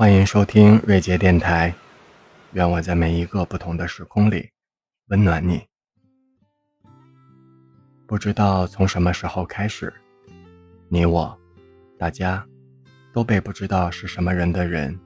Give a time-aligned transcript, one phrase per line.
[0.00, 1.74] 欢迎收听瑞杰电台，
[2.52, 4.48] 愿我在每一个不同的时空里
[5.08, 5.62] 温暖你。
[8.06, 9.92] 不知道从什么时候开始，
[10.88, 11.38] 你我，
[11.98, 12.42] 大家，
[13.12, 14.98] 都被不知道是什么人的人，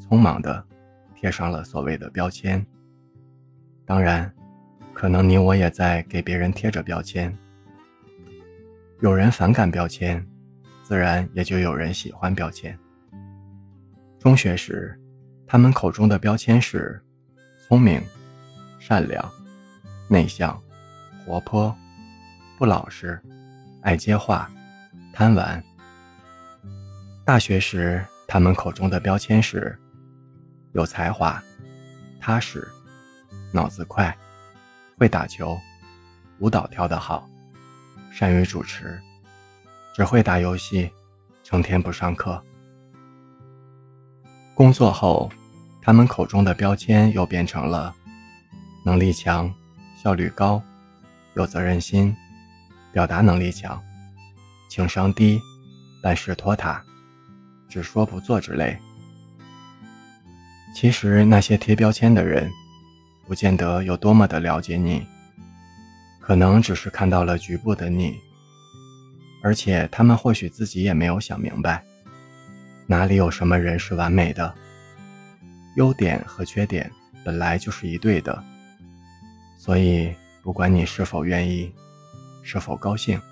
[0.00, 0.66] 匆忙的
[1.14, 2.66] 贴上了所谓的标签。
[3.86, 4.34] 当然，
[4.92, 7.32] 可能你我也在给别人贴着标签。
[8.98, 10.26] 有人反感标签，
[10.82, 12.76] 自然也就有人喜欢标签。
[14.20, 14.94] 中学时，
[15.46, 17.02] 他们口中的标签是：
[17.66, 18.06] 聪明、
[18.78, 19.32] 善良、
[20.10, 20.62] 内向、
[21.24, 21.74] 活泼、
[22.58, 23.18] 不老实、
[23.80, 24.50] 爱接话、
[25.10, 25.64] 贪玩。
[27.24, 29.74] 大学时，他们口中的标签是：
[30.72, 31.42] 有才华、
[32.20, 32.68] 踏实、
[33.54, 34.14] 脑子快、
[34.98, 35.58] 会打球、
[36.40, 37.26] 舞蹈跳得好、
[38.12, 39.00] 善于主持、
[39.94, 40.90] 只会打游戏、
[41.42, 42.44] 成天不上课。
[44.60, 45.32] 工作后，
[45.80, 47.96] 他们口中的标签又变成了
[48.84, 49.50] 能力强、
[49.96, 50.62] 效率高、
[51.32, 52.14] 有责任心、
[52.92, 53.82] 表达能力强、
[54.68, 55.40] 情商低、
[56.02, 56.84] 办事拖沓、
[57.70, 58.76] 只说不做之类。
[60.76, 62.50] 其实那些贴标签的人，
[63.26, 65.06] 不见得有多么的了解你，
[66.20, 68.14] 可能只是看到了局部的你，
[69.42, 71.82] 而且他们或许自己也没有想明白。
[72.90, 74.52] 哪里有什么人是完美的？
[75.76, 76.90] 优点和缺点
[77.24, 78.42] 本来就是一对的，
[79.56, 81.72] 所以不管你是否愿意，
[82.42, 83.22] 是否高兴，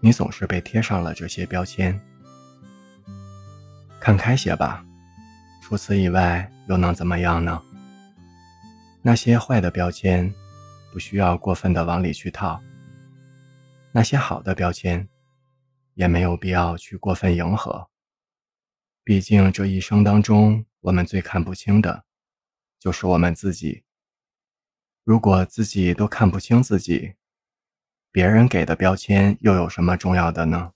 [0.00, 2.00] 你总是被贴上了这些标签。
[4.00, 4.82] 看开些吧，
[5.60, 7.60] 除此以外又能怎么样呢？
[9.02, 10.32] 那些坏的标签，
[10.90, 12.58] 不需要过分的往里去套；
[13.92, 15.06] 那些好的标签，
[15.96, 17.89] 也没有必要去过分迎合。
[19.10, 22.04] 毕竟这一生当中，我们最看不清的，
[22.78, 23.82] 就是我们自己。
[25.02, 27.14] 如果自己都看不清自己，
[28.12, 30.70] 别人给的标签又有什么重要的呢？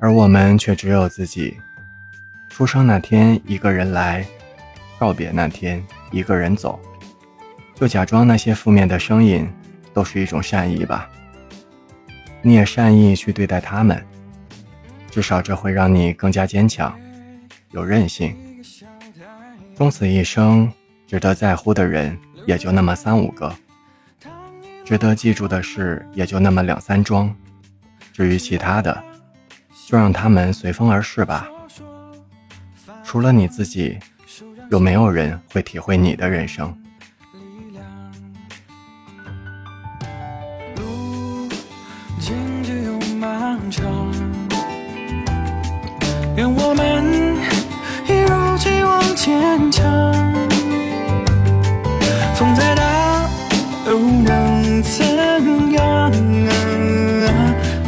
[0.00, 1.56] 而我们却只有自己。
[2.50, 4.26] 出生那天一个人来，
[4.98, 6.80] 告别那天一个人走，
[7.76, 9.48] 就假装那些负面的声音。
[9.92, 11.08] 都是一种善意吧，
[12.42, 14.04] 你也善意去对待他们，
[15.10, 16.96] 至少这会让你更加坚强，
[17.70, 18.36] 有韧性。
[19.76, 20.70] 终此一生，
[21.06, 23.54] 值得在乎的人也就那么三五个，
[24.84, 27.34] 值得记住的事也就那么两三桩，
[28.12, 29.02] 至于其他的，
[29.86, 31.48] 就让他们随风而逝吧。
[33.02, 33.98] 除了你自己，
[34.70, 36.76] 有没有人会体会你的人生？
[42.20, 43.82] 荆棘又漫长
[46.36, 47.34] 愿我们
[48.06, 49.82] 一如既往坚强，
[52.34, 53.26] 风再大
[53.86, 56.12] 又能怎样？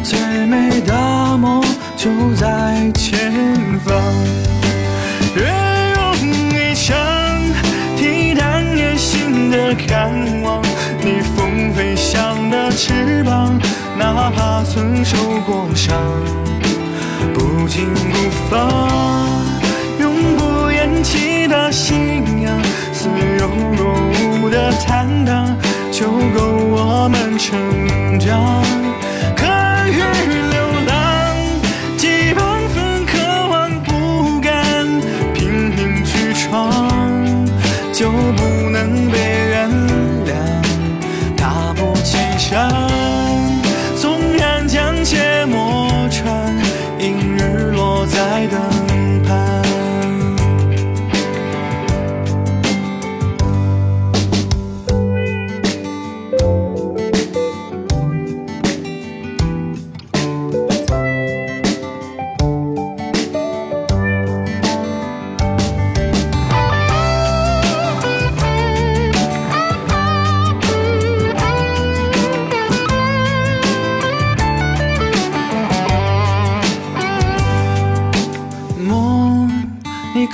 [0.02, 1.62] 最美的梦
[1.96, 3.30] 就在前
[3.84, 3.94] 方。
[5.36, 5.44] 愿
[5.94, 6.00] 用
[6.52, 6.96] 一枪
[7.96, 9.94] 替代内心的渴
[10.42, 10.51] 望，
[15.04, 15.96] 受过伤。
[17.34, 18.78] 不紧不放，
[19.98, 22.60] 永不言弃的信仰，
[22.92, 23.08] 似
[23.38, 23.94] 有若
[24.42, 25.56] 无的坦荡，
[25.90, 28.71] 就够我们成长。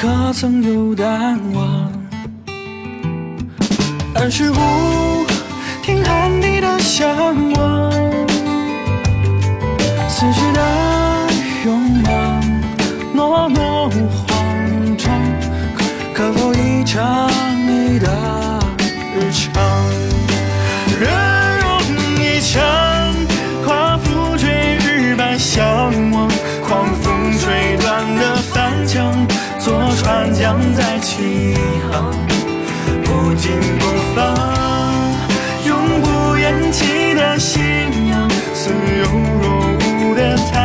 [0.01, 1.93] 可曾有淡忘？
[4.15, 4.55] 二十五
[5.83, 7.09] 听喊你的向
[7.55, 7.91] 往，
[10.09, 10.88] 此时的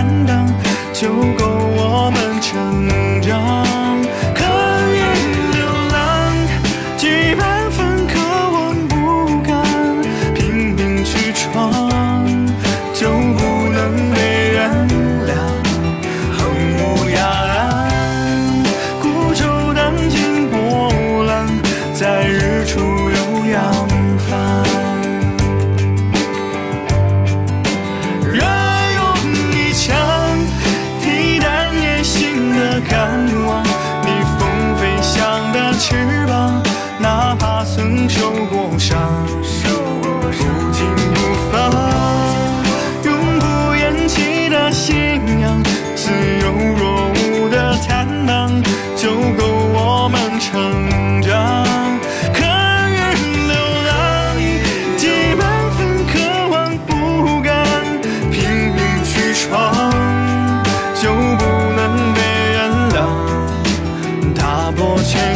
[0.04, 0.46] 担当
[0.92, 1.08] 就
[1.38, 3.66] 够我们成长，
[4.36, 4.44] 可
[4.92, 5.00] 以
[5.56, 5.64] 流
[5.94, 5.96] 浪，
[6.98, 8.20] 几百分渴
[8.52, 8.94] 望不
[9.44, 9.64] 甘，
[10.36, 11.72] 拼命去闯，
[12.94, 14.70] 就不能被原
[15.26, 15.32] 谅。
[16.38, 17.56] 横无涯岸，
[19.02, 20.92] 孤舟荡尽波
[21.24, 21.48] 澜，
[21.94, 23.93] 在日出悠扬。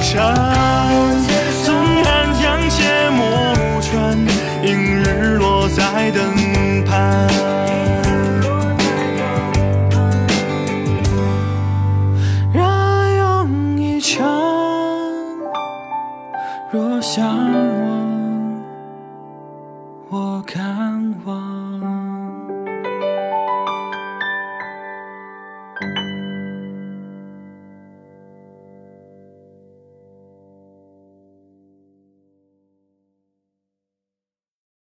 [0.07, 0.56] aşağı